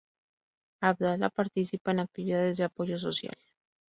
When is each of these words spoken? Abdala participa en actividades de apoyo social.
Abdala 0.81 1.29
participa 1.29 1.91
en 1.91 1.99
actividades 1.99 2.57
de 2.57 2.63
apoyo 2.65 2.97
social. 2.97 3.37